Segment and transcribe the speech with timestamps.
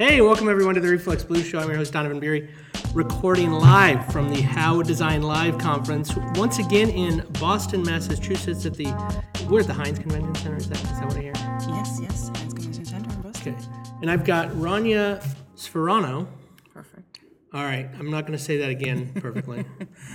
[0.00, 1.58] Hey, welcome everyone to the Reflex Blue Show.
[1.58, 2.50] I'm your host Donovan Beery,
[2.94, 8.64] recording live from the How Design Live conference, once again in Boston, Massachusetts.
[8.64, 8.84] At the
[9.50, 10.56] we're at the Hynes Convention Center.
[10.56, 11.32] Is that is that what I hear?
[11.34, 13.56] Yes, yes, Hynes Convention Center in Boston.
[13.56, 13.64] Okay,
[14.00, 15.20] and I've got Rania
[15.56, 16.28] Svoronou.
[16.72, 17.18] Perfect.
[17.52, 19.64] All right, I'm not going to say that again perfectly.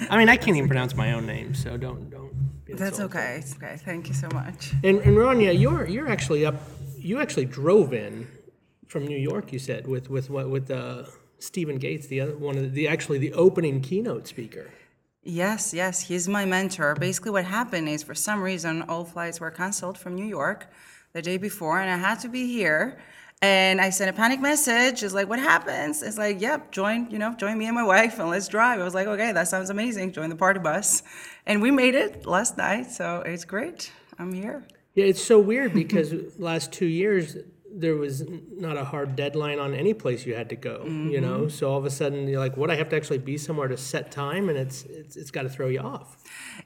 [0.10, 2.32] I mean, I can't even pronounce my own name, so don't don't.
[2.64, 3.40] be That's okay.
[3.40, 3.76] It's okay.
[3.84, 4.72] Thank you so much.
[4.82, 6.56] And, and Rania, you're you're actually up.
[6.98, 8.30] You actually drove in
[8.88, 9.54] from New York.
[9.54, 11.04] You said with with what with uh,
[11.40, 14.72] Stephen Gates, the other one of the, the actually the opening keynote speaker.
[15.26, 16.96] Yes, yes, he's my mentor.
[16.96, 20.68] Basically, what happened is for some reason, all flights were canceled from New York
[21.14, 23.00] the day before, and I had to be here.
[23.42, 25.04] And I sent a panic message.
[25.04, 26.02] It's like, what happens?
[26.02, 28.80] It's like, yep, join, you know, join me and my wife and let's drive.
[28.80, 30.14] I was like, okay, that sounds amazing.
[30.14, 31.04] Join the party bus.
[31.46, 33.92] And we made it last night, so it's great.
[34.18, 34.66] I'm here.
[34.96, 37.36] Yeah, it's so weird because last two years
[37.76, 40.84] there was not a hard deadline on any place you had to go.
[40.84, 41.22] You mm-hmm.
[41.22, 42.70] know, so all of a sudden you're like, what?
[42.70, 45.50] I have to actually be somewhere to set time, and it's it's, it's got to
[45.50, 46.18] throw you off.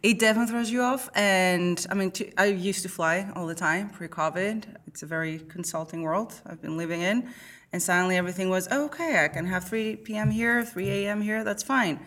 [0.04, 1.09] It definitely throws you off.
[1.16, 4.66] And I mean, I used to fly all the time pre COVID.
[4.88, 7.30] It's a very consulting world I've been living in.
[7.73, 10.32] And suddenly everything was oh, okay, I can have 3 p.m.
[10.32, 11.22] here, 3 a.m.
[11.22, 12.00] here, that's fine.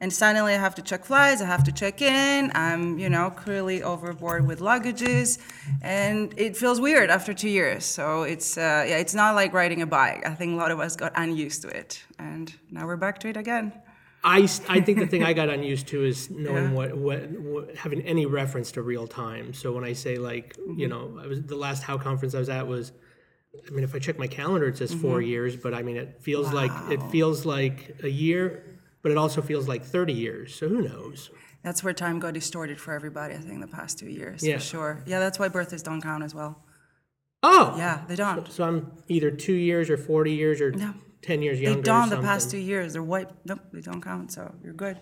[0.00, 2.52] And suddenly I have to check flights, I have to check in.
[2.54, 5.38] I'm, you know, clearly overboard with luggages.
[5.80, 7.84] And it feels weird after two years.
[7.86, 10.26] So it's, uh, yeah, it's not like riding a bike.
[10.26, 12.04] I think a lot of us got unused to it.
[12.18, 13.72] And now we're back to it again.
[14.22, 16.72] I, I think the thing I got unused to is knowing Yeah.
[16.72, 19.54] what, what, what having any reference to real time.
[19.54, 20.78] So when I say like, Mm-hmm.
[20.80, 22.92] you know, I was the last How conference I was at was,
[23.66, 25.28] I mean, if I check my calendar, it says four Mm-hmm.
[25.28, 28.75] years, but I mean, it feels like it feels like a year,
[29.06, 30.52] but it also feels like thirty years.
[30.52, 31.30] So who knows?
[31.62, 34.56] That's where time got distorted for everybody, I think, the past two years, Yeah.
[34.58, 35.02] for sure.
[35.06, 36.52] Yeah, that's why birthdays don't count as well.
[37.44, 38.50] Oh, Yeah, they don't.
[38.50, 40.92] So I'm either two years or forty years or No.
[41.22, 41.82] ten years They younger.
[41.82, 42.94] or don't the past two years.
[42.94, 43.30] They're white.
[43.44, 44.96] Nope, they don't count, so you're good.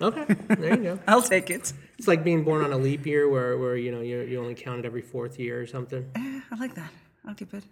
[0.00, 0.24] Okay,
[0.60, 0.98] there you go.
[1.08, 1.72] I'll take it.
[1.98, 4.54] It's like being born on a leap year, where where you know you you only
[4.54, 6.02] count it every fourth year or something.
[6.14, 6.92] Eh, I like that.
[7.26, 7.64] I'll keep it.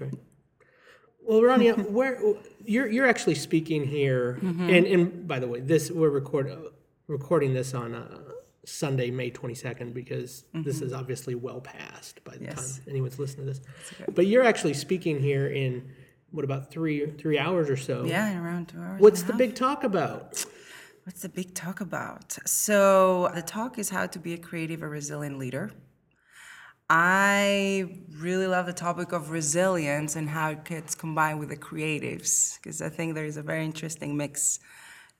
[0.00, 0.14] Great.
[1.22, 2.20] Well, Rania, where
[2.64, 4.70] you're you're actually speaking here, Mm-hmm.
[4.70, 6.50] and and by the way, this we're record
[7.06, 8.18] recording this on uh,
[8.64, 12.44] Sunday, May twenty second, because this is obviously well past by the Mm-hmm.
[12.46, 12.76] Yes.
[12.78, 13.60] time anyone's listening to this.
[14.14, 15.90] But you're actually speaking here in
[16.30, 18.04] what about three three hours or so?
[18.04, 19.00] Yeah, in around two hours.
[19.00, 19.38] What's the half.
[19.38, 20.44] big talk about?
[21.04, 22.36] What's the big talk about?
[22.46, 25.70] So the talk is how to be a creative and resilient leader.
[26.92, 32.56] I really love the topic of resilience and how it gets combined with the creatives
[32.56, 34.58] because I think there is a very interesting mix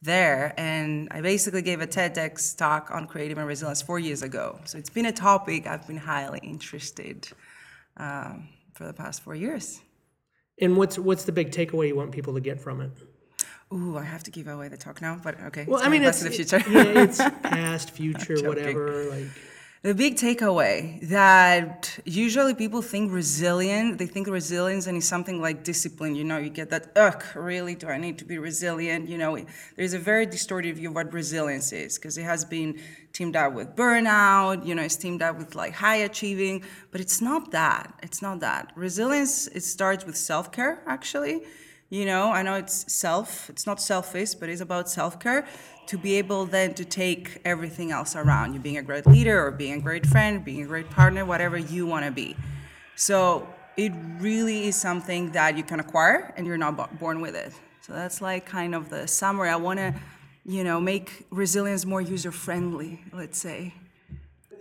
[0.03, 0.53] there.
[0.57, 4.59] And I basically gave a TEDx talk on creative and resilience four years ago.
[4.65, 7.29] So it's been a topic I've been highly interested
[7.97, 9.81] um, for the past four years.
[10.61, 12.91] And what's what's the big takeaway you want people to get from it?
[13.73, 15.65] Ooh, I have to give away the talk now, but okay.
[15.69, 16.61] Well, I mean, it's the future.
[16.69, 19.05] yeah, it's past, future, whatever.
[19.05, 19.29] Like,
[19.83, 25.65] The big takeaway that usually people think resilient, they think resilience and it's something like
[25.65, 26.15] discipline.
[26.15, 29.09] You know, you get that, ugh, really, do I need to be resilient?
[29.09, 29.43] You know,
[29.77, 32.79] there's a very distorted view of what resilience is because it has been
[33.15, 37.23] teamed up with burnout, you know, it's teamed up with like high achieving, but it's
[37.23, 37.95] not that.
[38.03, 38.73] It's not that.
[38.75, 41.41] Resilience, it starts with self care, actually.
[41.89, 45.49] You know, I know it's self, it's not selfish, but it's about self care
[45.91, 49.51] to be able then to take everything else around you being a great leader or
[49.51, 52.37] being a great friend, being a great partner, whatever you want to be.
[53.09, 53.47] So
[53.77, 57.53] it really is something that you can acquire and you're not bo- born with it.
[57.81, 59.49] So that's like kind of the summary.
[59.49, 59.95] I want to,
[60.45, 63.75] you know, make resilience more user friendly, let's say.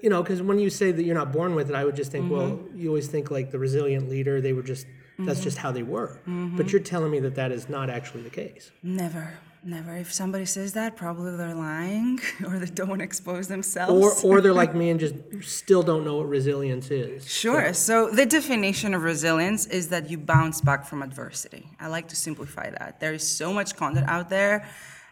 [0.02, 2.12] you know, because when you say that you're not born with it, I would just
[2.12, 2.80] think, well, Mm-hmm.
[2.80, 4.88] you always think like the resilient leader, they were just,
[5.20, 6.12] that's just how they were.
[6.28, 6.56] Mm-hmm.
[6.58, 8.72] But you're telling me that that is not actually the case.
[8.82, 9.96] Never, never.
[9.96, 14.24] If somebody says that, probably they're lying or they don't want to expose Or, themselves.
[14.24, 17.28] or they're like me and just still don't know what resilience is.
[17.30, 17.74] Sure.
[17.74, 21.69] So the definition of resilience is that you bounce back from adversity.
[21.80, 23.00] I like to simplify that.
[23.00, 24.68] There is so much content out there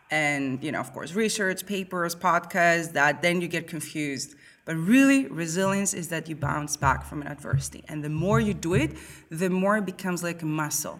[0.10, 4.36] and, you know, of course, research, papers, podcasts that then you get confused.
[4.64, 7.84] But really, resilience is that you bounce back from an adversity.
[7.88, 8.92] And the more you do it,
[9.30, 11.00] the more it becomes like a muscle.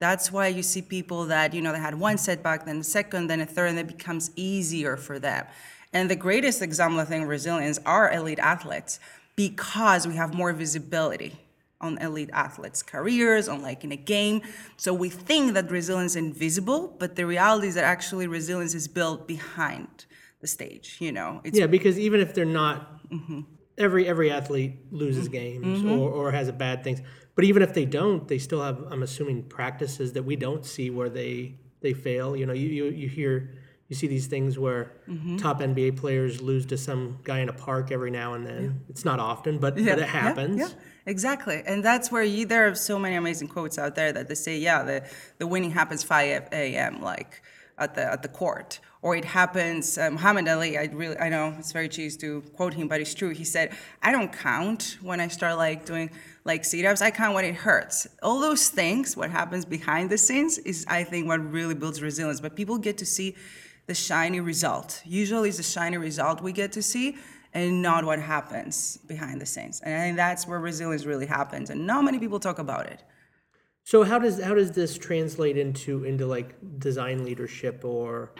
[0.00, 3.28] That's why you see people that, you know, they had one setback, then a second,
[3.28, 5.46] then a third, and it becomes easier for them.
[5.92, 8.98] And the greatest example, of think, of resilience are elite athletes
[9.36, 11.38] because we have more visibility
[11.80, 14.42] on elite athletes' careers, on like in a game.
[14.76, 18.88] So we think that resilience is invisible, but the reality is that actually resilience is
[18.88, 20.06] built behind
[20.40, 21.40] the stage, you know.
[21.44, 23.40] It's Yeah, because even if they're not Mm-hmm.
[23.76, 27.00] every every athlete loses games or, or has a bad things.
[27.34, 30.90] But even if they don't, they still have I'm assuming practices that we don't see
[30.90, 32.36] where they they fail.
[32.36, 33.50] You know, you you, you hear
[33.90, 35.36] you see these things where mm-hmm.
[35.36, 38.82] top NBA players lose to some guy in a park every now and then.
[38.88, 40.60] It's not often, but, but it happens.
[40.60, 40.68] Yeah,
[41.06, 41.60] exactly.
[41.66, 44.58] And that's where you, there are so many amazing quotes out there that they say,
[44.58, 47.02] yeah, the, the winning happens 5 a.m.
[47.02, 47.42] like
[47.80, 49.96] at the at the court, or it happens.
[49.96, 53.14] Uh, Muhammad Ali, I really, I know it's very cheesy to quote him, but it's
[53.14, 53.30] true.
[53.30, 56.10] He said, I don't count when I start like doing
[56.44, 57.00] like sit-ups.
[57.00, 58.06] I count when it hurts.
[58.22, 62.40] All those things, what happens behind the scenes, is I think what really builds resilience.
[62.40, 63.36] But people get to see
[63.86, 65.02] the shiny result.
[65.04, 67.16] Usually, it's the shiny result we get to see
[67.52, 69.80] and not what happens behind the scenes.
[69.80, 71.70] And I think that's where resilience really happens.
[71.70, 73.02] And not many people talk about it.
[73.84, 78.30] So how does how does this translate into into like design leadership or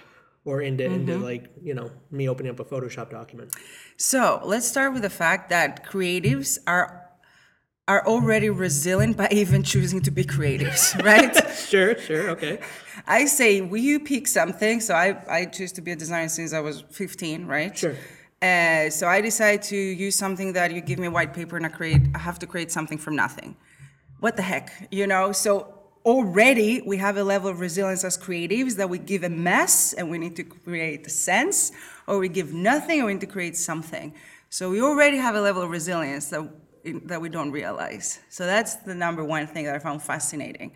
[0.44, 3.54] or into into like you know me opening up a Photoshop document?
[3.96, 7.00] So let's start with the fact that creatives are
[7.90, 11.36] are already resilient by even choosing to be creatives, right?
[11.70, 12.58] Sure, sure, okay.
[13.06, 14.80] I say, will you pick something?
[14.80, 17.76] So I, I choose to be a designer since I was 15, right?
[17.76, 17.94] Sure.
[18.42, 21.66] Uh, so I decide to use something that you give me a white paper and
[21.66, 23.56] I create, I have to create something from nothing.
[24.18, 25.30] What the heck, you know?
[25.30, 29.92] So already we have a level of resilience as creatives that we give a mess
[29.92, 31.72] and we need to create a sense,
[32.06, 34.14] or we give nothing and we need to create something.
[34.48, 36.48] So we already have a level of resilience that
[37.04, 38.20] that we don't realize.
[38.30, 40.72] So that's the number one thing that I found fascinating.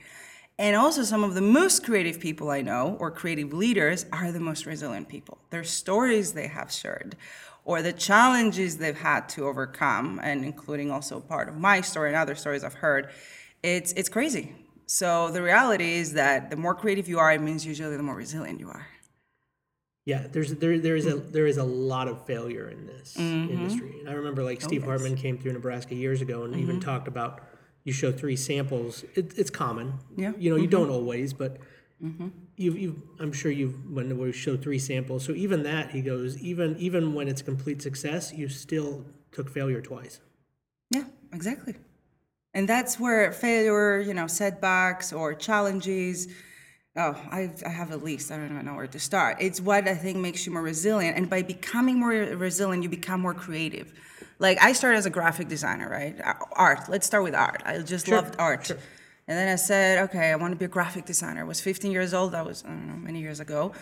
[0.59, 4.38] And also, some of the most creative people I know, or creative leaders, are the
[4.38, 5.38] most resilient people.
[5.50, 7.17] Their stories they have shared,
[7.65, 12.17] or the challenges they've had to overcome, and including also part of my story and
[12.17, 13.11] other stories I've heard,
[13.65, 14.53] it's, it's crazy.
[14.87, 18.15] So the reality is that the more creative you are, it means usually the more
[18.15, 18.87] resilient you are.
[20.07, 21.33] Yeah, there's there there is a mm-hmm.
[21.33, 23.51] there is a lot of failure in this mm-hmm.
[23.51, 24.01] industry.
[24.01, 26.85] And I remember like Steve Hartman came through Nebraska years ago and even mm-hmm.
[26.85, 27.41] talked about
[27.85, 29.05] you show three samples.
[29.15, 29.95] It, it's common.
[30.17, 30.33] Yeah.
[30.39, 31.59] You know, you don't always, but
[32.57, 35.25] you've, you've I'm sure you've when we show three samples.
[35.25, 39.81] So even that, he goes, even even when it's complete success, you still took failure
[39.81, 40.21] twice.
[40.91, 41.77] Yeah, exactly.
[42.55, 46.29] And that's where failure, you know, setbacks or challenges.
[46.97, 48.31] Oh, I, I have a list.
[48.31, 49.39] I don't even know where to start.
[49.41, 51.17] It's what I think makes you more resilient.
[51.17, 53.93] And by becoming more resilient, you become more creative.
[54.39, 56.17] Like I started as a graphic designer, right?
[56.53, 56.89] Art.
[56.89, 57.62] Let's start with art.
[57.67, 58.71] I just loved art.
[59.27, 61.41] And then I said, okay, I want to be a graphic designer.
[61.41, 62.33] I was 15 years old.
[62.33, 63.73] That was, I don't know, many years ago.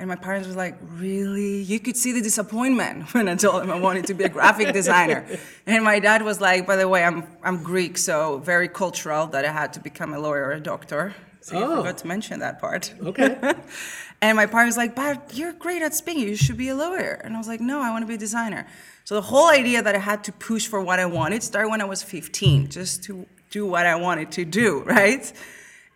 [0.00, 1.60] And my parents were like, really?
[1.60, 4.72] You could see the disappointment when I told them I wanted to be a graphic
[4.80, 5.26] designer.
[5.66, 9.44] And my dad was like, by the way, I'm, I'm Greek, so very cultural that
[9.44, 11.14] I had to become a lawyer or a doctor.
[11.42, 11.76] So you Oh.
[11.76, 12.08] forgot to oh.
[12.08, 12.94] mention that part.
[13.02, 13.36] Okay.
[14.22, 16.26] and my parents were like, but you're great at speaking.
[16.26, 17.20] You should be a lawyer.
[17.22, 18.66] And I was like, no, I want to be a designer.
[19.04, 21.82] So the whole idea that I had to push for what I wanted started when
[21.82, 25.30] I was 15, just to do what I wanted to do, right?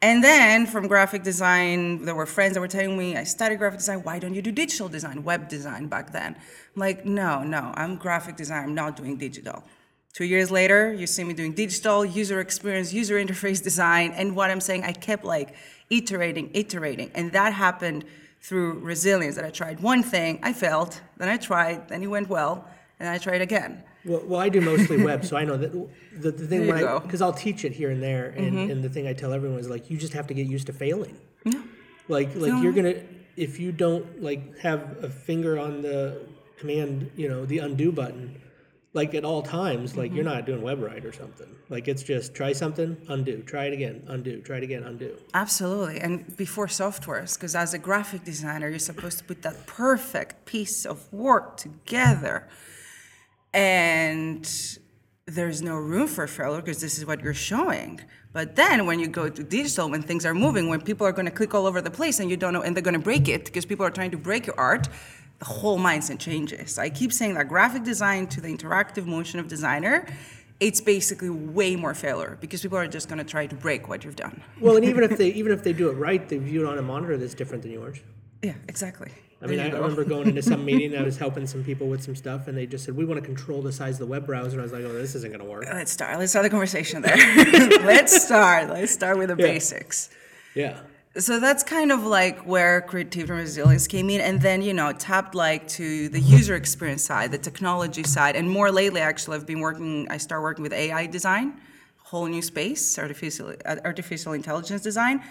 [0.04, 3.78] And then from graphic design, there were friends that were telling me, I studied graphic
[3.78, 4.02] design.
[4.02, 6.36] Why don't you do digital design, web design back then?
[6.36, 8.64] I'm like, no, no, I'm graphic design.
[8.64, 9.64] I'm not doing digital.
[10.12, 14.12] Two years later, you see me doing digital, user experience, user interface design.
[14.14, 15.54] And what I'm saying, I kept like
[15.88, 17.10] iterating, iterating.
[17.14, 18.04] And that happened
[18.42, 22.28] through resilience that I tried one thing, I failed, then I tried, then it went
[22.28, 22.68] well,
[23.00, 23.82] and I tried again.
[24.04, 26.82] Well, well, I do mostly web, so I know that the, the thing when I.
[26.82, 27.06] Mm-hmm.
[27.06, 29.68] because I'll teach it here and there, and, and the thing I tell everyone is
[29.68, 31.19] like you just have to get used to failing.
[31.44, 31.62] Yeah.
[32.08, 32.96] Like like you're gonna
[33.36, 36.20] if you don't like have a finger on the
[36.58, 38.40] command, you know, the undo button,
[38.93, 40.17] like at all times, like Mm-hmm.
[40.17, 41.48] you're not doing web right or something.
[41.70, 45.17] Like it's just try something, undo, try it again, undo, try it again, undo.
[45.32, 45.98] Absolutely.
[46.00, 50.84] And before softwares, because as a graphic designer, you're supposed to put that perfect piece
[50.84, 52.46] of work together.
[53.55, 54.46] And
[55.27, 58.01] there's no room for failure because this is what you're showing.
[58.32, 61.27] But then when you go to digital, when things are moving, when people are going
[61.27, 63.29] to click all over the place and you don't know, and they're going to break
[63.29, 64.89] it because people are trying to break your art,
[65.39, 66.79] the whole mindset changes.
[66.79, 70.06] I keep saying that graphic design to the interactive motion of designer,
[70.58, 74.05] it's basically way more failure because people are just going to try to break what
[74.05, 74.43] you've done.
[74.61, 76.79] Well, and even if they even if they do it right, they view it on
[76.79, 77.99] a monitor that's different than yours.
[78.43, 79.11] Yeah, exactly.
[79.43, 80.96] I mean, I remember going into some meeting.
[80.96, 83.26] I was helping some people with some stuff, and they just said, "We want to
[83.26, 85.44] control the size of the web browser." And I was like, "Oh, this isn't going
[85.44, 86.19] to work." Let's start.
[86.19, 87.17] Let's start the conversation there.
[87.84, 88.70] Let's start.
[88.70, 90.10] Let's start with the basics.
[90.55, 90.81] Yeah.
[91.17, 94.93] So that's kind of like where creativity and resilience came in, and then you know
[94.93, 99.46] tapped like to the user experience side, the technology side, and more lately actually I've
[99.46, 100.08] been working.
[100.10, 101.60] I started working with AI design,
[102.03, 105.22] whole new space, artificial uh, artificial intelligence design.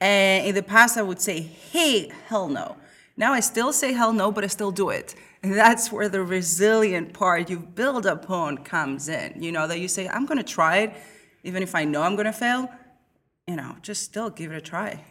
[0.00, 2.76] And in the past, I would say, hey, hell no.
[3.16, 5.14] Now I still say hell no, but I still do it.
[5.42, 9.42] And that's where the resilient part you build upon comes in.
[9.42, 10.94] You know, that you say, I'm going to try it,
[11.42, 12.70] even if I know I'm going to fail,
[13.46, 15.04] you know, just still give it a try.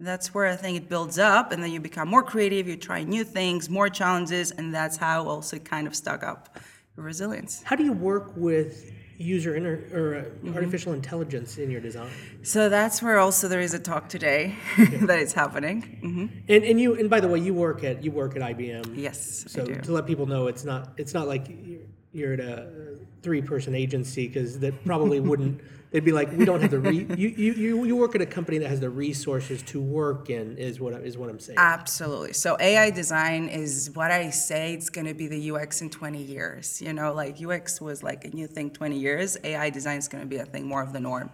[0.00, 3.02] That's where I think it builds up, and then you become more creative, you try
[3.02, 6.58] new things, more challenges, and that's how also kind of stuck up
[6.96, 7.62] resilience.
[7.62, 10.54] How do you work with user inter, or uh, Mm-hmm.
[10.54, 12.10] artificial intelligence in your design?
[12.42, 14.54] So that's where also there is a talk today
[15.08, 15.82] that is happening.
[16.02, 18.96] hmm And and you and by the way, you work at you work at IBM.
[18.96, 22.40] Yes, I So to let people know, it's not it's not like you're- you're at
[22.40, 25.60] a three person agency because that probably wouldn't.
[25.90, 27.06] They'd be like, we don't have the re.
[27.16, 30.58] You, you you you work at a company that has the resources to work in.
[30.58, 31.58] Is what is what I'm saying.
[31.58, 32.32] Absolutely.
[32.32, 36.22] So AI design is what I say it's going to be the UX in 20
[36.22, 36.82] years.
[36.82, 39.36] You know, like UX was like a new thing 20 years.
[39.44, 41.30] AI design is going to be a thing more of the norm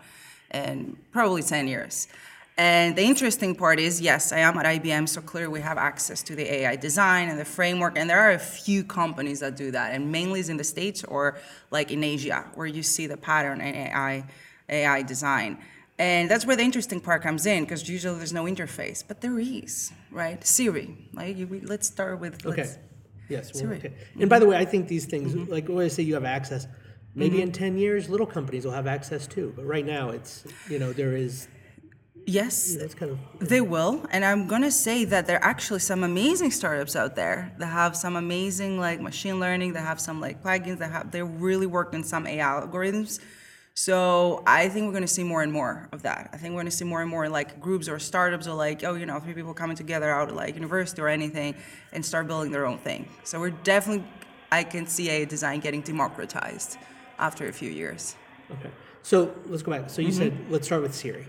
[0.52, 2.08] and probably 10 years.
[2.58, 6.22] And the interesting part is, yes, I am at IBM, so clearly we have access
[6.24, 9.70] to the AI design and the framework, and there are a few companies that do
[9.70, 11.38] that, and mainly is in the States or
[11.70, 14.24] like in Asia, where you see the pattern in AI,
[14.68, 15.58] AI design.
[15.98, 19.38] And that's where the interesting part comes in, because usually there's no interface, but there
[19.38, 20.44] is, right?
[20.46, 22.44] Siri, like you, we, let's start with.
[22.44, 22.62] Okay.
[22.62, 22.78] let's-
[23.28, 23.54] Yes.
[23.54, 23.76] Well, Siri.
[23.78, 23.92] okay.
[24.20, 25.50] And by the way, I think these things, Mm-hmm.
[25.50, 26.66] like when I say you have access,
[27.14, 29.54] maybe in ten years, little companies will have access too.
[29.56, 31.48] But right now, it's you know there is
[32.26, 36.04] Yes, that's kind of They will, and I'm gonna say that there are actually some
[36.04, 40.42] amazing startups out there that have some amazing like machine learning, that have some like
[40.42, 43.18] plugins, that have they're really working some AI algorithms.
[43.74, 46.30] So I think we're gonna see more and more of that.
[46.32, 48.94] I think we're gonna see more and more like groups or startups or like oh
[48.94, 51.54] you know three people coming together out of like university or anything
[51.92, 53.08] and start building their own thing.
[53.24, 54.04] So we're definitely
[54.52, 56.76] I can see a design getting democratized
[57.18, 58.14] after a few years.
[58.52, 58.70] okay.
[59.02, 59.90] So let's go back.
[59.90, 60.18] So you Mm-hmm.
[60.18, 61.26] said let's start with Siri.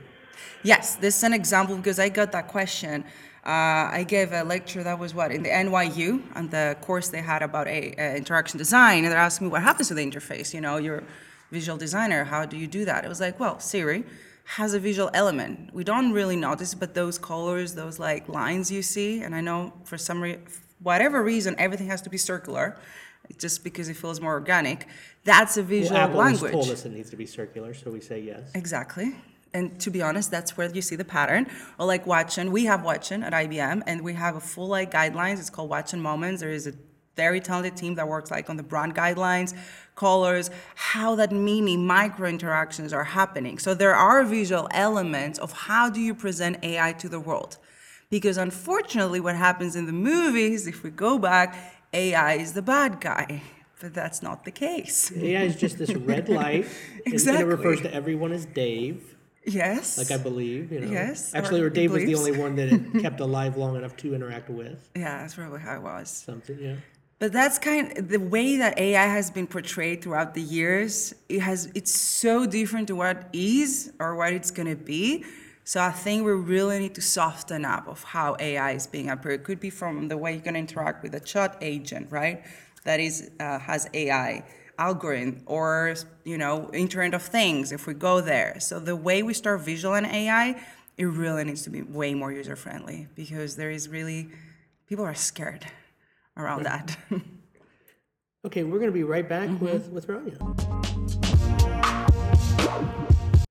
[0.64, 3.04] Yes, this is an example because I got that question.
[3.46, 7.20] Uh, I gave a lecture that was what in the NYU on the course they
[7.22, 10.54] had about a, uh, interaction design, and they're asking me what happens to the interface.
[10.54, 11.04] You know, you're a
[11.52, 12.24] visual designer.
[12.24, 13.04] How do you do that?
[13.04, 14.06] It was like, well, Siri
[14.46, 15.74] has a visual element.
[15.74, 19.74] We don't really notice, but those colors, those like lines you see, and I know
[19.84, 20.40] for some re-
[20.82, 22.78] whatever reason, everything has to be circular,
[23.38, 24.88] just because it feels more organic.
[25.26, 26.52] That's a Well, visual Apple has language.
[26.54, 28.52] told us it needs to be circular, so we say yes.
[28.56, 29.16] Exactly.
[29.54, 31.48] And to be honest, that's where you see the pattern.
[31.78, 35.40] Or like Watson, we have Watson at IBM, and we have a full like guidelines.
[35.40, 36.42] It's called Watson Moments.
[36.42, 36.74] There is a
[37.16, 39.56] very talented team that works like on the brand guidelines,
[39.96, 43.60] colors, how that mini micro interactions are happening.
[43.60, 47.58] So there are visual elements of how do you present AI to the world.
[48.10, 51.56] Because unfortunately, what happens in the movies, if we go back,
[51.94, 53.44] AI is the bad guy.
[53.80, 55.12] But that's not the case.
[55.16, 57.44] AI is just this red light, and- and Exactly.
[57.44, 59.16] it refers to everyone as Dave.
[59.46, 59.98] Yes.
[59.98, 60.92] Like I believe, you know.
[60.92, 63.96] Yes, Actually, or or Dave was the only one that it kept alive long enough
[63.98, 66.10] to interact with yeah, that's probably how it was.
[66.10, 66.58] something.
[66.60, 66.76] Yeah.
[67.20, 71.14] But that's kind of the way that AI has been portrayed throughout the years.
[71.30, 75.26] It has it's so different to what is or what it's gonna be.
[75.66, 79.42] So I think we really need to soften up of how AI is being approached.
[79.42, 82.44] It could be from the way you're gonna interact with a chat agent, right?
[82.84, 84.44] That is uh, has AI
[84.78, 87.72] algorithm or you know Internet of Things.
[87.72, 90.62] If we go there, so the way we start visual and AI,
[90.98, 94.30] it really needs to be way more user friendly because there is really
[94.88, 95.66] people are scared
[96.38, 96.98] around that.
[98.46, 99.64] Okay, we're going to be right back Mm-hmm.
[99.66, 100.38] with with Rania.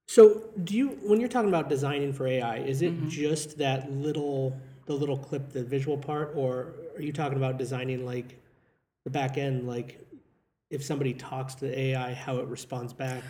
[0.07, 3.09] So, do you when you're talking about designing for AI, is it Mm-hmm.
[3.09, 8.05] just that little the little clip, the visual part, or are you talking about designing
[8.05, 8.39] like
[9.05, 9.99] the back end, like
[10.73, 13.23] if somebody talks to the AI, how it responds back,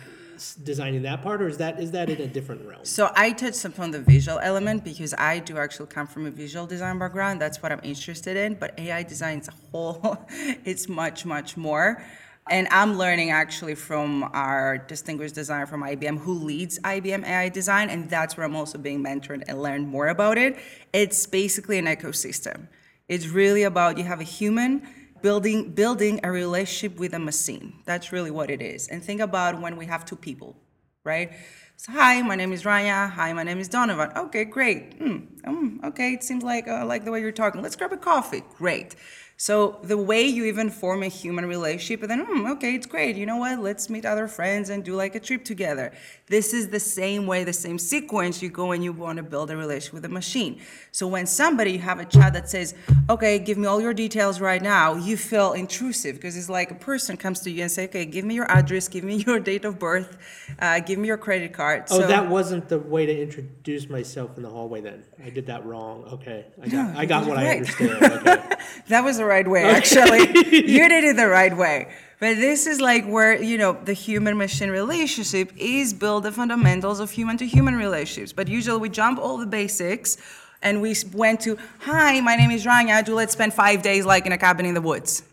[0.63, 2.83] designing that part, or is that is that in a different realm?
[2.83, 6.65] So I touched upon the visual element because I do actually come from a visual
[6.65, 7.41] design background.
[7.41, 8.55] That's what I'm interested in.
[8.55, 10.25] But AI design as a whole,
[10.65, 12.03] it's much, much more.
[12.49, 17.89] And I'm learning actually from our distinguished designer from IBM who leads IBM AI design.
[17.89, 20.57] And that's where I'm also being mentored and learn more about it.
[20.93, 22.67] It's basically an ecosystem.
[23.07, 24.87] It's really about you have a human
[25.23, 27.81] building building a relationship with a machine.
[27.85, 28.87] That's really what it is.
[28.89, 30.55] And think about when we have two people
[31.03, 31.31] right?
[31.75, 33.09] So, hi, my name is Rania.
[33.11, 34.11] Hi, my name is Donovan.
[34.15, 34.93] Okay, great.
[34.93, 37.61] Hmm, um, okay, it seems like uh, I like the way you're talking.
[37.61, 38.43] Let's grab a coffee.
[38.57, 38.95] Great.
[39.35, 43.17] So the way you even form a human relationship, and then, hmm, okay, it's great.
[43.17, 43.59] You know what?
[43.59, 45.91] Let's meet other friends and do like a trip together.
[46.33, 49.51] This is the same way, the same sequence you go and you want to build
[49.51, 50.59] a relationship with a machine.
[50.91, 52.73] So when somebody, you have a chat that says,
[53.07, 56.75] okay, give me all your details right now, you feel intrusive because it's like a
[56.89, 59.63] person comes to you and say, okay, give me your address, give me your date
[59.63, 60.17] of birth,
[60.57, 61.83] uh, give me your credit card.
[61.91, 65.03] Oh, So- that wasn't the way to introduce myself in the hallway then.
[65.23, 66.03] I did that wrong.
[66.13, 66.47] Okay.
[66.59, 67.57] I got, I got what I right.
[67.57, 68.27] understand.
[68.27, 68.55] Okay.
[68.87, 70.19] That was the right way, actually.
[70.19, 71.93] you did it the right way.
[72.19, 76.99] But this is like where, you know, the human machine relationship is build the fundamentals
[76.99, 78.31] of human to human relationships.
[78.31, 80.17] But usually we jump all the basics
[80.61, 83.03] and we went to, hi, my name is Rania.
[83.03, 85.23] Do let's spend five days like in a cabin in the woods.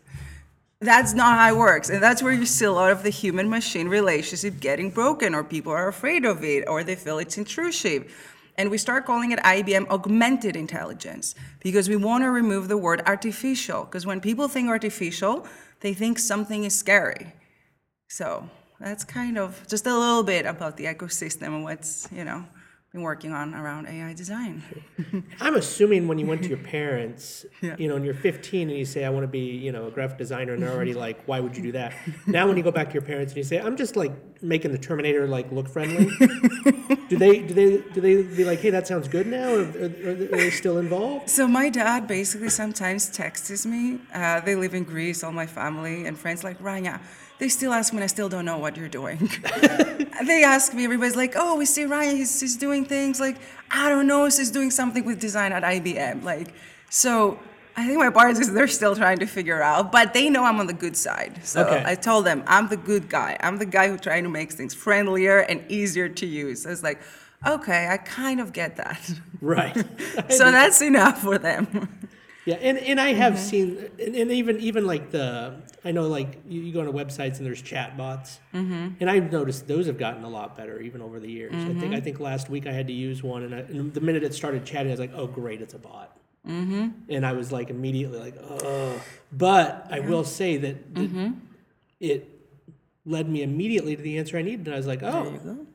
[0.81, 1.91] That's not how it works.
[1.91, 5.45] And that's where you see a lot of the human machine relationship getting broken, or
[5.45, 8.11] people are afraid of it, or they feel it's intrusive.
[8.57, 13.03] And we start calling it IBM augmented intelligence because we want to remove the word
[13.07, 13.85] artificial.
[13.85, 15.47] Because when people think artificial,
[15.81, 17.33] they think something is scary.
[18.09, 22.45] So that's kind of just a little bit about the ecosystem and what's, you know,
[22.92, 24.64] been working on around AI design.
[25.40, 27.76] I'm assuming when you went to your parents, Yeah.
[27.78, 29.90] you know, and you're 15 and you say, I want to be, you know, a
[29.92, 31.92] graphic designer, and they're already like, why would you do that?
[32.26, 34.73] Now, when you go back to your parents and you say, I'm just like making
[34.73, 36.06] the Terminator like look friendly,
[37.09, 39.50] do they, do they, do they be like, hey, that sounds good now?
[39.52, 41.28] Or, or are they still involved?
[41.30, 44.00] So my dad basically sometimes texts me.
[44.12, 47.00] Uh, they live in Greece, all my family and friends like Rania.
[47.40, 49.18] They still ask me, and I still don't know what you're doing.
[50.25, 52.16] they ask me, everybody's like, "Oh, we see Ryan.
[52.16, 53.37] He's, he's doing things like
[53.70, 54.25] I don't know.
[54.26, 56.49] He's doing something with design at IBM." Like,
[56.90, 57.38] so
[57.76, 60.61] I think my parents is they're still trying to figure out, but they know I'm
[60.61, 61.40] on the good side.
[61.44, 61.82] So Okay.
[61.87, 63.37] I told them I'm the good guy.
[63.40, 66.62] I'm the guy who trying to make things friendlier and easier to use.
[66.64, 67.00] So it's like,
[67.47, 69.00] okay, I kind of get that.
[69.40, 69.75] Right.
[70.28, 71.66] so that's enough for them.
[72.47, 73.42] Yeah, and, and I have Mm-hmm.
[73.42, 77.37] seen, and, and even even like the, I know like you, you go to websites
[77.37, 78.88] and there's chat bots, mm-hmm.
[78.99, 81.52] and I've noticed those have gotten a lot better even over the years.
[81.52, 81.80] I Mm-hmm.
[81.80, 84.23] think I think last week I had to use one, and, I, and the minute
[84.25, 86.16] it started chatting, I was like, oh great, it's a bot,
[86.49, 86.88] mm-hmm.
[87.11, 89.00] and I was like immediately like, oh.
[89.32, 91.32] But I will say that that Mm-hmm.
[92.00, 92.26] it
[93.04, 95.66] led me immediately to the answer I needed, and I was like, oh, go.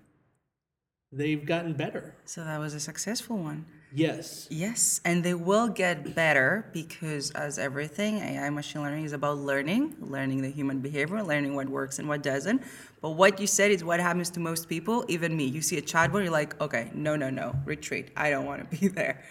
[1.12, 2.16] they've gotten better.
[2.26, 3.66] So that was a successful one.
[3.96, 4.48] Yes.
[4.52, 9.96] Yes, and they will get better because, as everything, AI machine learning is about learning,
[10.02, 12.62] learning the human behavior, learning what works and what doesn't.
[13.02, 15.46] But what you said is what happens to most people, even me.
[15.46, 18.10] You see a chatbot, you're like, okay, no, no, no, retreat.
[18.18, 19.24] I don't want to be there.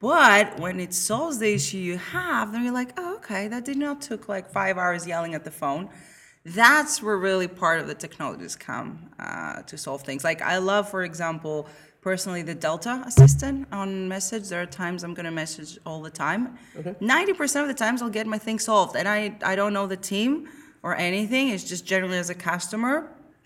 [0.00, 3.76] But when it solves the issue you have, then you're like, oh, okay, that did
[3.76, 5.90] not took like five hours yelling at the phone.
[6.44, 10.22] That's where really part of the technologies come uh, to solve things.
[10.22, 11.68] Like I love, for example,
[12.10, 14.44] personally the Delta assistant on message.
[14.50, 16.42] There are times I'm gonna message all the time.
[17.00, 19.20] Ninety percent of the times I'll get my thing solved, and I
[19.52, 20.30] I don't know the team
[20.84, 21.44] or anything.
[21.54, 22.94] It's just generally as a customer.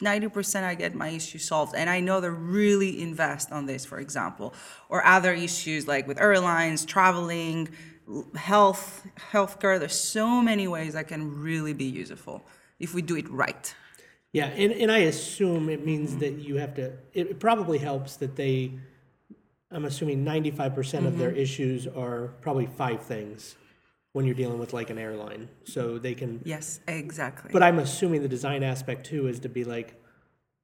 [0.03, 1.73] 90% I get my issue solved.
[1.81, 4.49] And I know they really invest on this, for example,
[4.88, 7.68] or other issues like with airlines, traveling,
[8.09, 8.87] l- health,
[9.33, 9.79] healthcare.
[9.79, 12.37] There's so many ways that can really be useful
[12.79, 13.66] if we do it right.
[14.33, 18.37] Yeah, and, and I assume it means that you have to, it probably helps that
[18.37, 18.73] they,
[19.73, 21.38] I'm assuming ninety-five percent of their mm-hmm.
[21.38, 23.57] issues are probably five things
[24.12, 25.49] when you're dealing with like an airline.
[25.64, 27.51] So they can, Yes, exactly.
[27.53, 30.01] but I'm assuming the design aspect too is to be like,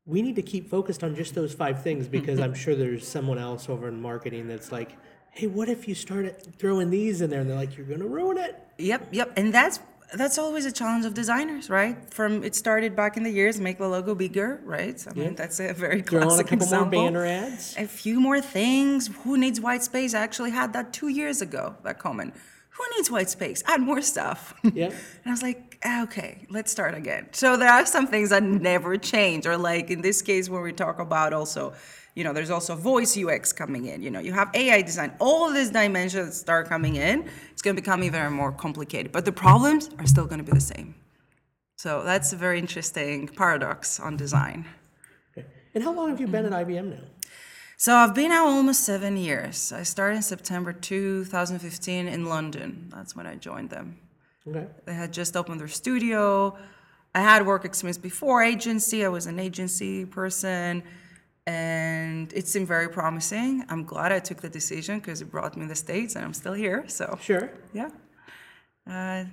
[0.04, 3.38] we need to keep focused on just those five things because I'm sure there's someone
[3.38, 4.96] else over in marketing that's like,
[5.30, 7.40] hey, what if you start throwing these in there?
[7.40, 8.56] And they're like, you're gonna ruin it.
[8.78, 9.32] Yep, yep.
[9.36, 9.80] And that's
[10.14, 11.96] that's always a challenge of designers, right?
[12.12, 15.04] From it started back in the years, make the logo bigger, right?
[15.08, 17.00] I mean, that's a very Throw on a couple example.
[17.00, 17.74] more banner ads.
[17.76, 19.08] A few more things.
[19.24, 20.14] Who needs white space?
[20.14, 22.34] I actually had that two years ago, that comment.
[22.70, 23.62] Who needs white space?
[23.66, 24.54] Add more stuff.
[24.62, 24.86] Yeah.
[25.22, 27.28] And I was like, "Ah, okay, let's start again.
[27.32, 30.72] So there are some things that never change, or like in this case, when we
[30.72, 31.72] talk about also,
[32.16, 34.02] you know, there's also voice UX coming in.
[34.02, 37.28] You know, you have AI design, all these dimensions start coming in.
[37.52, 40.52] It's going to become even more complicated, but the problems are still going to be
[40.52, 40.94] the same.
[41.76, 44.64] So that's a very interesting paradox on design.
[45.74, 47.04] And how long have you been at IBM now?
[47.76, 49.70] So I've been out almost seven years.
[49.70, 52.90] I started in September 2015 in London.
[52.94, 53.98] That's when I joined them.
[54.48, 54.66] Okay.
[54.86, 56.56] They had just opened their studio.
[57.14, 59.04] I had work experience before agency.
[59.04, 60.82] I was an agency person,
[61.46, 63.64] and it seemed very promising.
[63.68, 66.54] I'm glad I took the decision because it brought me the states, and I'm still
[66.54, 66.84] here.
[66.88, 67.50] So Sure.
[67.72, 67.90] yeah,
[68.90, 69.24] uh,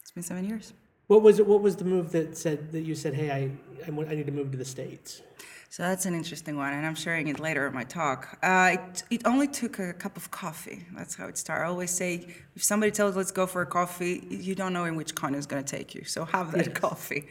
[0.00, 0.72] it's been seven years.
[1.08, 1.46] What was it?
[1.46, 3.50] What was the move that said that you said, "Hey, I
[3.86, 5.20] I, want, I need to move to the states"?
[5.68, 8.38] So that's an interesting one, and I'm sharing it later in my talk.
[8.42, 10.84] Uh, it, it only took a cup of coffee.
[10.94, 11.64] That's how it started.
[11.64, 14.96] I always say, if somebody tells let's go for a coffee, you don't know in
[14.96, 16.04] which corner it's going to take you.
[16.04, 17.26] So have that coffee.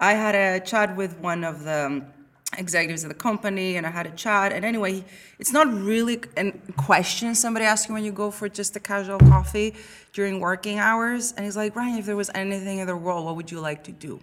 [0.00, 2.06] I had a chat with one of the um,
[2.58, 4.52] executives of the company, and I had a chat.
[4.52, 5.04] And anyway,
[5.38, 9.18] it's not really a question somebody asks you when you go for just a casual
[9.18, 9.74] coffee
[10.12, 11.32] during working hours.
[11.32, 13.84] And he's like, Rania, if there was anything in the world, what would you like
[13.84, 14.20] to do?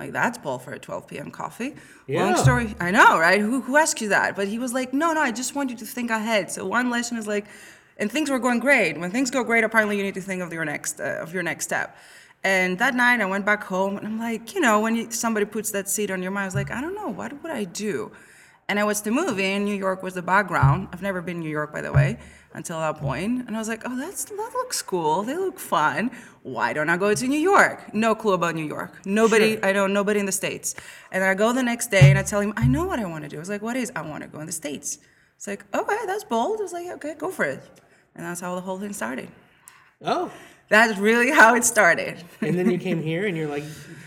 [0.00, 1.30] Like that's bold for a 12 p.m.
[1.30, 1.74] coffee.
[2.06, 2.24] Yeah.
[2.24, 3.38] Long story, I know, right?
[3.38, 4.34] Who who asked you that?
[4.34, 6.50] But he was like, no, no, I just want you to think ahead.
[6.50, 7.44] So one lesson is like,
[7.98, 8.98] and things were going great.
[8.98, 11.42] When things go great, apparently you need to think of your next uh, of your
[11.42, 11.98] next step.
[12.42, 15.44] And that night I went back home and I'm like, you know, when you, somebody
[15.44, 17.64] puts that seed on your mind, I was like, I don't know, what would I
[17.64, 18.12] do?
[18.68, 20.90] And I watched the movie, and New York was the background.
[20.92, 22.18] I've never been in New York, by the way,
[22.54, 23.48] until that point.
[23.48, 25.24] And I was like, oh, that's, that looks cool.
[25.24, 26.12] They look fun.
[26.44, 27.92] Why don't I go to New York?
[27.92, 29.04] No clue about New York.
[29.04, 30.76] Nobody, I know nobody in the States.
[31.10, 33.24] And I go the next day and I tell him, I know what I want
[33.24, 33.38] to do.
[33.38, 33.90] I was like, what is?
[33.96, 34.98] I want to go in the States.
[35.36, 36.60] It's like, okay, that's bold.
[36.60, 37.60] I was like, okay, go for it.
[38.14, 39.28] And that's how the whole thing started.
[40.04, 40.30] Oh,
[40.70, 42.24] That's really how it started.
[42.40, 43.64] and then you came here and you're like,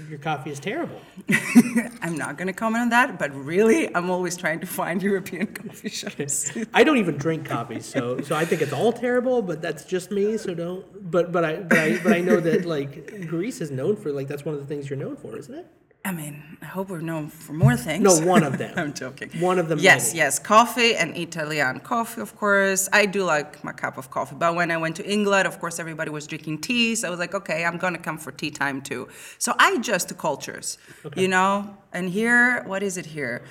[0.09, 0.99] your coffee is terrible.
[2.01, 5.47] I'm not going to comment on that, but really, I'm always trying to find European
[5.61, 6.51] coffee shops.
[6.73, 9.41] I don't even drink coffee, so so I think it's all terrible.
[9.41, 10.37] But that's just me.
[10.37, 10.85] So don't.
[11.11, 14.27] But but I but I but I know that like Greece is known for like
[14.27, 15.65] that's one of the things you're known for, isn't it?
[16.05, 18.03] I mean, I hope we're known for more things.
[18.03, 18.73] No, one of them.
[18.75, 19.29] I'm joking.
[19.39, 19.79] One of them.
[19.79, 20.17] Yes, many.
[20.17, 22.89] yes, coffee and Italian coffee, of course.
[22.91, 25.79] I do like my cup of coffee, but when I went to England, of course,
[25.79, 28.81] everybody was drinking tea, so I was like, okay, I'm gonna come for tea time
[28.81, 29.07] too.
[29.37, 30.77] So I adjust to cultures,
[31.15, 31.77] you know.
[31.93, 33.43] And here, what is it here?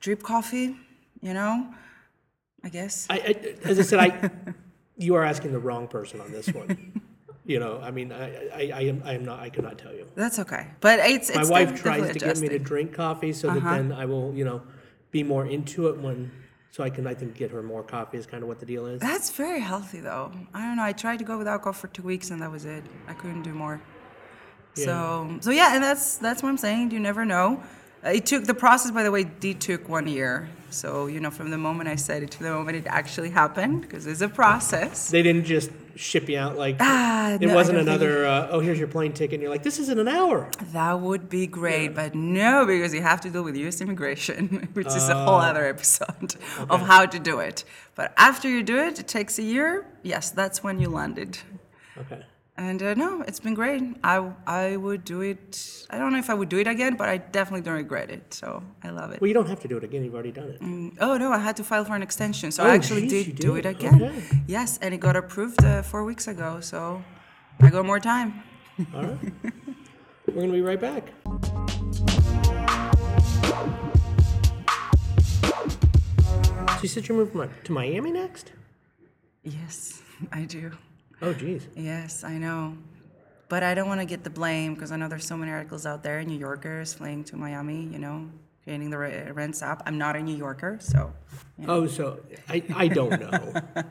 [0.00, 0.76] Drip coffee,
[1.22, 1.72] you know.
[2.64, 3.06] I guess.
[3.08, 4.30] I, I as I said, I
[4.96, 7.00] you are asking the wrong person on this one.
[7.52, 8.26] you know, I mean, I,
[8.60, 10.04] I, I am I am not I cannot tell you.
[10.22, 12.62] That's okay, but it's My it's wife def- tries definitely to get me to adjusting.
[12.72, 13.58] drink coffee so Uh-huh.
[13.60, 14.58] that then I will you know
[15.16, 16.18] be more into it when
[16.74, 18.84] so I can I think get her more coffee is kind of what the deal
[18.92, 18.96] is.
[19.10, 20.26] That's very healthy, though.
[20.54, 20.84] I don't know.
[20.92, 22.82] I tried to go without coffee for two weeks, and that was it.
[23.12, 23.76] I couldn't do more.
[24.74, 24.94] So,
[25.40, 26.92] so yeah, and that's that's what I'm saying.
[26.92, 27.46] You never know.
[28.04, 30.48] Uh, It took the process, by the way, did took one year.
[30.70, 33.76] So you know, from the moment I said it to the moment it actually happened,
[33.82, 35.10] because it's a process.
[35.10, 38.78] They didn't just ship you out like Ah, it no, wasn't another uh, oh here's
[38.78, 40.50] your plane ticket and you're like this is in an hour.
[40.72, 43.80] That would be great, but no, because you have to deal with U.S.
[43.80, 46.34] immigration, which is a whole other episode
[46.68, 47.64] of how to do it.
[47.94, 49.86] But after you do it, it takes a year.
[50.02, 51.38] Yes, that's when you landed.
[51.98, 52.22] Okay.
[52.56, 53.82] And uh, no, it's been great.
[54.04, 55.86] I I would do it.
[55.88, 58.34] I don't know if I would do it again, but I definitely don't regret it.
[58.34, 59.20] So I love it.
[59.20, 60.04] Well, you don't have to do it again.
[60.04, 60.60] You've already done it.
[61.00, 63.26] Oh no, I had to file for an extension, so Oh, I actually geez, did,
[63.28, 64.02] you do it again.
[64.02, 64.42] Okay.
[64.46, 66.60] Yes, and it got approved uh, four weeks ago.
[66.60, 67.02] So
[67.60, 68.42] I got more time.
[68.94, 69.18] All right.
[70.26, 71.04] We're gonna be right back.
[76.76, 78.52] So you said you're moving to Miami next?
[79.44, 80.72] Yes, I do.
[81.22, 81.66] Oh, geez.
[81.76, 82.76] Yes, I know.
[83.48, 85.84] But I don't want to get the blame because I know there's so many articles
[85.84, 86.22] out there.
[86.22, 88.30] New Yorkers fleeing to Miami, you know,
[88.64, 89.82] getting the re- rents up.
[89.86, 91.12] I'm not a New Yorker, so
[91.66, 93.54] Oh, so I, I don't know.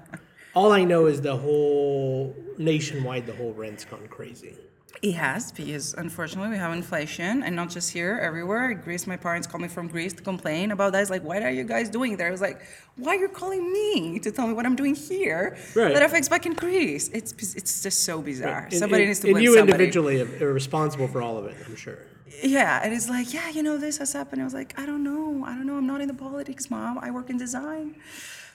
[0.56, 4.56] All I know is the whole nationwide, the whole rent's gone crazy.
[5.02, 8.74] It has because unfortunately we have inflation and not just here, everywhere.
[8.74, 11.02] Greece, my parents called me from Greece to complain about that.
[11.02, 12.28] It's like, what are you guys doing there?
[12.28, 12.60] I was like,
[12.98, 15.94] why are you calling me to tell me what I'm doing here Right.
[15.94, 17.08] that affects back in Greece?
[17.14, 18.64] It's it's just so bizarre.
[18.70, 19.72] And- Somebody and- needs to and blame you somebody.
[19.74, 22.00] individually are are responsible for all of it, I'm sure.
[22.44, 24.42] Yeah, and it's like, yeah, you know, this has happened.
[24.42, 25.78] I was like, I don't know, I don't know.
[25.78, 26.98] I'm not in the politics, mom.
[27.02, 27.96] I work in design,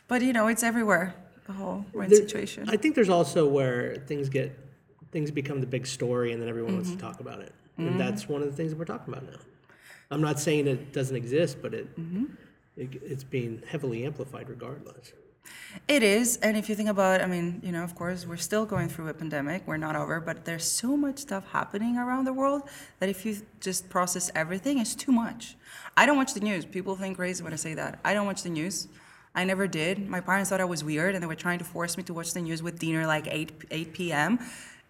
[0.08, 1.14] but you know, it's everywhere.
[1.46, 2.68] The whole rent There- situation.
[2.68, 4.48] I think there's also where things get
[5.14, 7.06] things become the big story, and then everyone wants to Mm-hmm.
[7.06, 9.38] talk about it, and that's one of the things that we're talking about now.
[10.10, 12.24] I'm not saying it doesn't exist, but it, Mm-hmm.
[12.82, 15.06] it it's being heavily amplified regardless.
[15.96, 18.64] It is, and if you think about, I mean, you know, of course, we're still
[18.74, 19.58] going through a pandemic.
[19.70, 22.62] We're not over, but there's so much stuff happening around the world
[22.98, 25.42] that if you just process everything, it's too much.
[26.00, 26.62] I don't watch the news.
[26.76, 27.92] People think crazy when I say that.
[28.08, 28.88] I don't watch the news.
[29.34, 29.94] I never did.
[30.16, 32.32] My parents thought I was weird, and they were trying to force me to watch
[32.32, 34.38] the news with dinner like 8 8 p.m.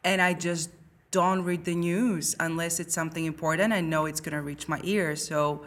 [0.05, 0.71] And I just
[1.11, 3.73] don't read the news unless it's something important.
[3.73, 5.27] I know it's gonna reach my ears.
[5.27, 5.65] So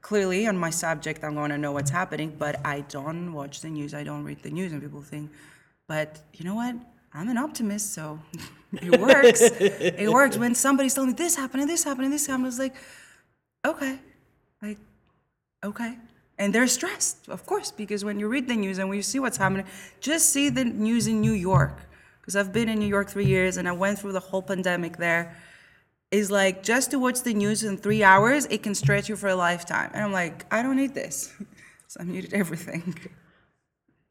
[0.00, 3.68] clearly on my subject i'm going to know what's happening but i don't watch the
[3.68, 3.94] news.
[3.94, 5.30] I don't read the news and people think
[5.86, 6.74] but you know what?
[7.14, 8.20] I'm an optimist so
[8.82, 9.40] it works.
[10.02, 10.36] It works.
[10.36, 12.74] When somebody's telling me this happened and this happened and this happened i was like
[13.66, 13.98] okay
[14.62, 14.78] like
[15.64, 15.96] okay.
[16.40, 19.18] And they're stressed of course because when you read the news and when you see
[19.18, 19.66] what's happening
[20.00, 21.76] just see the news in new york
[22.28, 24.98] because i've been in new york three years and i went through the whole pandemic
[24.98, 25.34] there
[26.10, 29.28] is like just to watch the news in three hours, it can stretch you for
[29.28, 29.90] a lifetime.
[29.92, 31.32] And I'm like, I don't need this.
[31.90, 32.94] So I muted everything.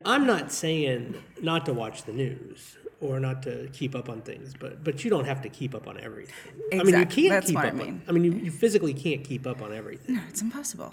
[0.03, 4.55] I'm not saying not to watch the news or not to keep up on things,
[4.59, 6.33] but but you don't have to keep up on everything.
[6.73, 7.21] I mean, you Exactly.
[7.21, 7.87] can't That's keep what I mean.
[7.87, 10.15] On, I mean, you, you physically can't keep up on everything.
[10.15, 10.91] No, it's impossible.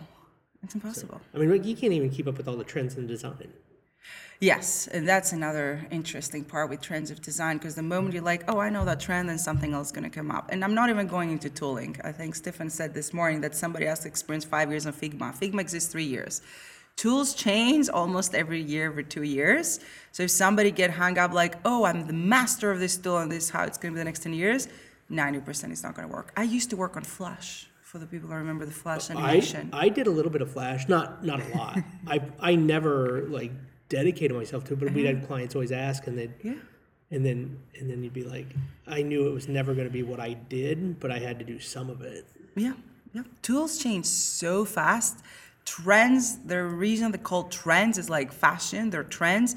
[0.62, 1.22] It's impossible.
[1.34, 3.48] I mean, like, you can't even keep up with all the trends in design.
[4.40, 8.44] Yes, and that's another interesting part with trends of design because the moment you're like,
[8.48, 10.50] oh, I know that trend, then something else is going to come up.
[10.50, 11.96] And I'm not even going into tooling.
[12.04, 15.38] I think Stefan said this morning that somebody has to experience five years on Figma.
[15.38, 16.42] Figma exists three years.
[16.96, 19.80] Tools change almost every year, every two years.
[20.12, 23.30] So if somebody get hung up like, oh, I'm the master of this tool and
[23.30, 24.68] this is how it's going to be the next 10 years,
[25.10, 26.32] 90% is not going to work.
[26.36, 29.70] I used to work on Flash for the people who remember the Flash I animation.
[29.72, 31.78] I did a little bit of Flash, not not a lot.
[32.08, 33.52] I I never like
[33.88, 35.20] dedicated myself to it, but we'd mm-hmm.
[35.20, 36.54] had clients always ask, and then yeah.
[37.10, 38.46] and then and then you'd be like,
[38.86, 41.44] I knew it was never going to be what I did, but I had to
[41.44, 42.26] do some of it.
[42.56, 42.74] Yeah,
[43.12, 43.22] yeah.
[43.42, 45.22] Tools change so fast.
[45.64, 49.56] Trends, the reason they call trends is like fashion, they're trends.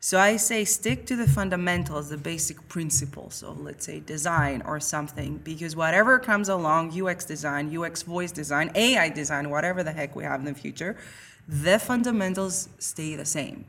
[0.00, 4.78] So I say stick to the fundamentals, the basic principles of, let's say, design or
[4.78, 10.14] something, because whatever comes along, UX design, UX voice design, AI design, whatever the heck
[10.14, 10.96] we have in the future,
[11.48, 13.64] the fundamentals stay the same.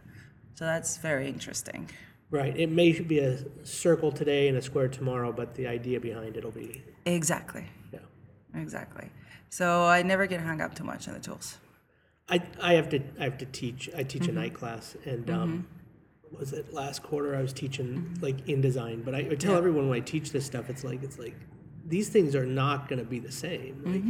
[0.55, 1.89] So that's very interesting.
[2.29, 2.55] Right.
[2.55, 6.43] It may be a circle today and a square tomorrow, but the idea behind it
[6.43, 7.99] will be Exactly, yeah.
[8.53, 9.09] exactly.
[9.49, 11.57] So I never get hung up too much on the tools.
[12.29, 14.35] I, I have to I have to teach I teach a mm-hmm.
[14.35, 15.67] night class and um,
[16.29, 16.37] mm-hmm.
[16.37, 18.23] was it last quarter I was teaching mm-hmm.
[18.23, 21.17] like InDesign but I, I tell everyone when I teach this stuff it's like it's
[21.17, 21.35] like
[21.87, 24.03] these things are not going to be the same like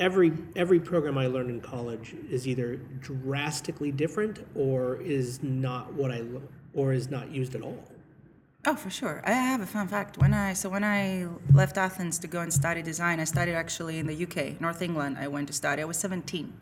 [0.00, 6.10] every every program I learned in college is either drastically different or is not what
[6.10, 6.24] I
[6.74, 7.78] or is not used at all
[8.66, 9.22] Oh, for sure.
[9.24, 10.18] I have a fun fact.
[10.18, 13.98] When I so when I left Athens to go and study design, I studied actually
[13.98, 15.16] in the UK, North England.
[15.18, 15.80] I went to study.
[15.80, 16.52] I was 17,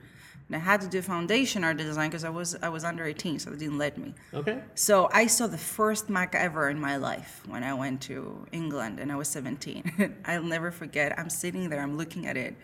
[0.47, 3.41] and I had to do foundation art design because I was I was under 18,
[3.41, 4.15] so they didn't let me.
[4.33, 8.47] okay So I saw the first Mac ever in my life when I went to
[8.53, 10.15] England, and I was 17.
[10.25, 11.19] I'll never forget.
[11.19, 12.55] I'm sitting there, I'm looking at it.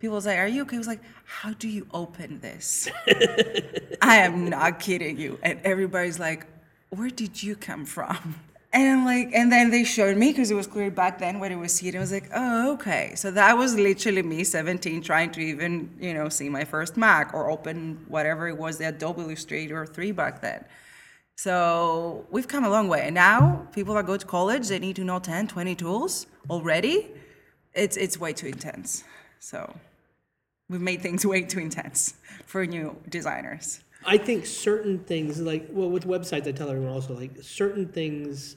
[0.00, 2.88] People say, "Are you okay?" I was like, "How do you open this?"
[4.02, 5.38] I am not kidding you.
[5.42, 6.46] And everybody's like,
[6.90, 8.36] "Where did you come from?"
[8.70, 11.50] And I'm like, and then they showed me because it was clear back then when
[11.50, 11.80] it was.
[11.80, 13.12] And I was like, oh, okay.
[13.16, 17.32] So that was literally me, 17, trying to even, you know, see my first Mac
[17.32, 20.64] or open whatever it was, the Adobe Illustrator 3 back then.
[21.36, 23.02] So we've come a long way.
[23.06, 27.06] And now people that go to college, they need to know 10, 20 tools already.
[27.72, 29.02] It's, it's way too intense.
[29.38, 29.74] So
[30.68, 32.14] we've made things way too intense
[32.46, 33.80] for new designers.
[34.06, 38.56] I think certain things, like well, with websites, I tell everyone also like certain things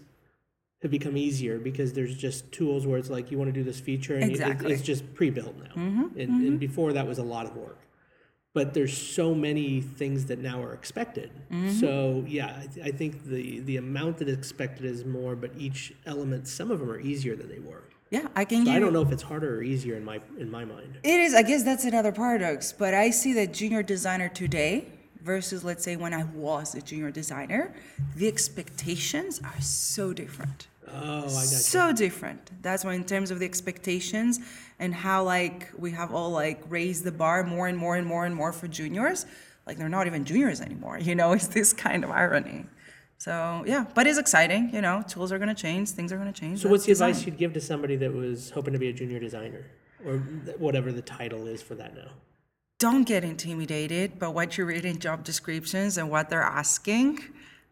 [0.81, 3.79] have become easier because there's just tools where it's like you want to do this
[3.79, 4.73] feature and it- Exactly.
[4.73, 5.81] it's just pre-built now.
[5.81, 6.47] Mm-hmm, and, mm-hmm.
[6.47, 7.77] and before that was a lot of work.
[8.53, 11.31] But there's so many things that now are expected.
[11.51, 11.69] Mm-hmm.
[11.79, 15.51] So yeah, I, th- I think the the amount that is expected is more, but
[15.57, 17.83] each element, some of them are easier than they were.
[18.11, 20.51] Yeah, I can So I don't know if it's harder or easier in my in
[20.51, 20.97] my mind.
[21.01, 21.33] It is.
[21.33, 22.73] I guess that's another paradox.
[22.73, 24.85] But I see that junior designer today
[25.23, 27.73] versus, let's say, when I was a junior designer,
[28.17, 30.67] the expectations are so different.
[30.93, 32.51] Oh, I got So different.
[32.61, 34.41] That's why, in terms of the expectations
[34.77, 38.25] and how like we have all like raised the bar more and more and more
[38.25, 39.25] and more for juniors,
[39.65, 40.99] like they're not even juniors anymore.
[40.99, 42.65] You know, it's this kind of irony.
[43.25, 44.63] So yeah, but it's exciting.
[44.73, 46.61] You know, tools are gonna change, things are gonna change.
[46.61, 48.93] So what's the That's advice you'd give to somebody that was hoping to be a
[48.93, 49.63] junior designer,
[50.05, 50.13] or
[50.65, 52.11] whatever the title is for that now?
[52.81, 57.19] don't get intimidated by what you read in job descriptions and what they're asking.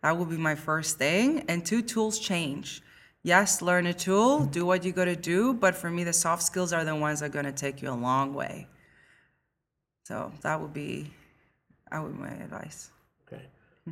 [0.03, 1.45] That would be my first thing.
[1.47, 2.83] And two, tools change.
[3.23, 6.71] Yes, learn a tool, do what you gotta do, but for me, the soft skills
[6.71, 8.67] are the ones that are gonna take you a long way.
[10.03, 11.11] So that would be,
[11.91, 12.91] that would be my advice.
[13.27, 13.41] Okay.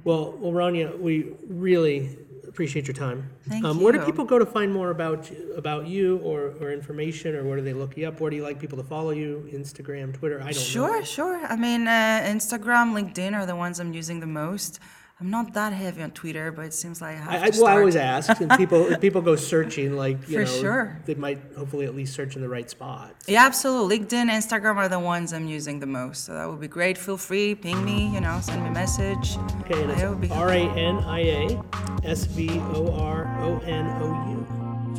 [0.04, 3.30] Well, well, Rania, we really appreciate your time.
[3.48, 4.06] Thank um, Where do you.
[4.06, 7.74] people go to find more about about you or, or information, or where do they
[7.74, 8.20] look you up?
[8.20, 9.48] Where do you like people to follow you?
[9.54, 10.40] Instagram, Twitter?
[10.42, 10.60] I don't know.
[10.60, 11.46] Sure, sure.
[11.46, 14.80] I mean, uh, Instagram, LinkedIn are the ones I'm using the most.
[15.20, 17.62] I'm not that heavy on Twitter, but it seems like I have I, I, to
[17.62, 17.76] well.
[17.76, 21.02] I always ask, and people people go searching, like you For know, sure.
[21.06, 23.16] they might hopefully at least search in the right spot.
[23.26, 23.98] Yeah, absolutely.
[23.98, 26.26] LinkedIn, Instagram are the ones I'm using the most.
[26.26, 27.00] So that would be great.
[27.00, 29.38] Feel free, ping me, you know, send me a message.
[29.62, 31.64] Okay, and it's I would be R A N I A
[32.04, 34.46] S V O R O N O U.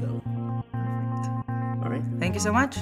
[0.00, 0.20] So,
[1.84, 2.02] all right.
[2.18, 2.74] Thank you so much.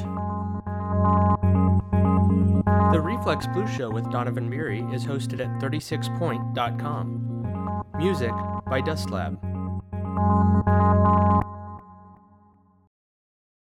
[2.92, 7.25] The Reflex Blue Show with Donovan Beery is hosted at 36point.com.
[7.94, 8.33] Music
[8.66, 9.37] by Dustlab.